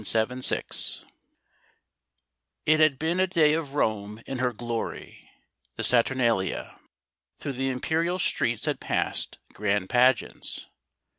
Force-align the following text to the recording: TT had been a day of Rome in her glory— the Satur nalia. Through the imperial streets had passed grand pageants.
TT 0.03 0.13
had 2.65 2.97
been 2.97 3.19
a 3.19 3.27
day 3.27 3.53
of 3.53 3.75
Rome 3.75 4.19
in 4.25 4.39
her 4.39 4.51
glory— 4.51 5.29
the 5.77 5.83
Satur 5.83 6.15
nalia. 6.15 6.79
Through 7.37 7.53
the 7.53 7.69
imperial 7.69 8.17
streets 8.17 8.65
had 8.65 8.79
passed 8.79 9.37
grand 9.53 9.89
pageants. 9.89 10.65